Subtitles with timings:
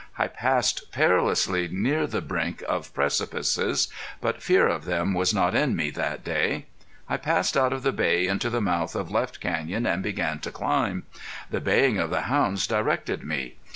[0.17, 3.87] I passed perilously near the brink of precipices,
[4.19, 6.65] but fear of them was not in me that day.
[7.07, 10.49] I passed out of the Bay into the mouth of Left Canyon, and began to
[10.51, 11.03] climb.
[11.51, 13.57] The baying of the hounds directed me.